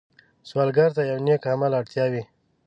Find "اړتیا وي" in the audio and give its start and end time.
1.79-2.23